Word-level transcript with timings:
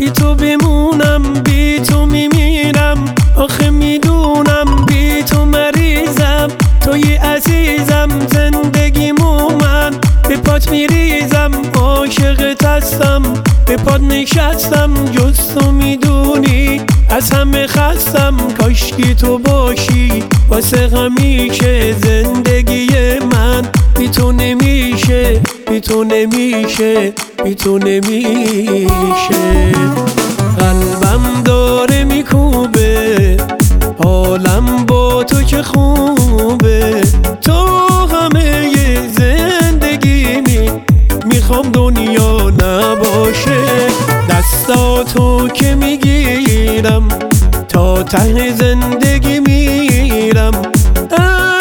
بی 0.00 0.10
تو 0.10 0.34
بمونم 0.34 1.22
بی 1.44 1.80
تو 1.80 2.06
میمیرم. 2.06 3.14
آخه 3.36 3.70
می‌دونم 3.70 4.86
بی 4.86 5.22
تو 5.22 5.44
مریضم. 5.44 6.48
توی 6.80 7.14
عزیزم 7.14 8.08
زندگیمو 8.32 9.48
من 9.48 9.90
به 10.28 10.36
پات 10.36 10.70
میریزم. 10.70 11.50
عاشقت 11.74 12.64
هستم 12.64 13.22
به 13.66 13.76
پات 13.76 14.00
نشستم. 14.00 14.90
جز 15.12 15.54
تو 15.54 15.72
می‌دونی 15.72 16.80
از 17.10 17.30
همه 17.30 17.66
خستم. 17.66 18.36
کاشکی 18.58 19.14
تو 19.14 19.38
باشی 19.38 20.22
واسه 20.48 20.90
همیشه 20.96 21.92
زندگی 21.92 22.88
من. 23.32 23.62
بی 23.98 24.08
تو 24.08 24.32
نمیشه 24.32 25.40
بی 25.70 25.80
تو 25.80 26.04
نمیشه. 26.04 27.12
بی 27.44 27.54
تو 27.54 27.78
نمیشه 27.78 29.72
قلبم 30.58 31.42
داره 31.44 32.04
میکوبه. 32.04 33.36
حالم 34.04 34.86
با 34.86 35.24
تو 35.24 35.42
که 35.42 35.62
خوبه. 35.62 37.02
تو 37.42 37.52
همه 38.12 38.72
زندگیمی 39.18 40.70
می‌خوام 41.26 41.72
دنیا 41.72 42.50
نباشه. 42.50 43.60
دستاتو 44.30 45.48
که 45.48 45.74
می‌گیرم. 45.74 47.08
تا 47.68 48.02
ته 48.02 48.52
زندگی 48.52 49.40
میرم. 49.40 50.52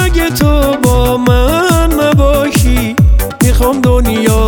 اگه 0.00 0.30
تو 0.30 0.76
با 0.82 1.16
من 1.16 1.92
نباشی 2.00 2.96
می‌خوام 3.42 3.80
دنیا 3.80 4.47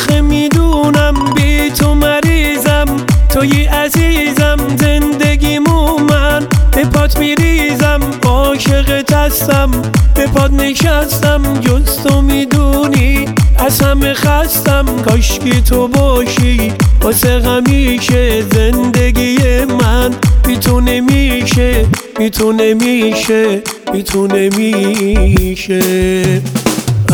آخه 0.00 0.20
می‌دونم 0.20 1.14
بی 1.34 1.70
تو 1.70 1.94
مریضم. 1.94 2.84
توی 3.28 3.64
عزیزم 3.64 4.56
زندگیمو 4.80 5.98
من 5.98 6.46
به 6.74 6.84
پات 6.84 7.18
میریزم. 7.18 8.00
عاشق 8.22 9.12
هستم. 9.14 9.70
به 10.14 10.26
پات 10.26 10.50
نشستم. 10.52 11.60
جز 11.60 11.96
تو 12.02 12.22
می‌دونی 12.22 13.28
از 13.58 13.80
همه 13.80 14.14
خستم. 14.14 14.84
کاشکی 15.04 15.62
تو 15.62 15.88
باشی. 15.88 16.72
واسه 17.02 17.42
همیشه 17.42 18.42
زندگی 18.42 19.38
من. 19.64 20.14
بی 20.46 20.56
تو 20.56 20.80
نمیشه 20.80 21.86
بی 22.18 22.30
تو 22.30 22.52
نمیشه 22.52 23.62
بی 23.92 24.02
تو 24.02 24.26
نمیشه 24.26 25.80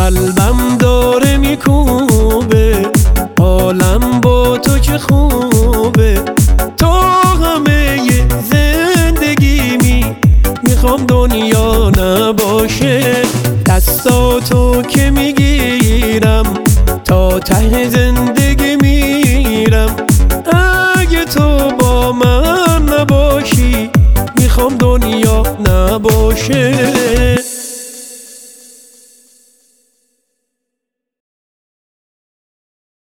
قلبم 0.06 0.78
داره 0.78 1.36
میکوبه 1.36 2.86
حالم 3.38 4.20
با 4.20 4.58
تو 4.58 4.78
که 4.78 4.98
خوبه. 4.98 6.20
تو 6.76 6.90
همه 7.44 7.98
زندگیمی 8.50 10.04
می‌خوام 10.62 11.06
دنیا 11.06 11.90
نباشه. 11.90 13.22
دستاتو 13.66 14.82
که 14.82 15.10
می‌گیرم 15.10 16.44
تا 17.04 17.38
ته 17.38 17.88
زندگی 17.88 18.76
میرم. 18.76 19.96
اگه 20.96 21.24
تو 21.24 21.70
با 21.78 22.12
من 22.12 22.88
نباشی 22.98 23.90
می‌خوام 24.38 24.76
دنیا 24.76 25.42
نباشه. 25.68 27.35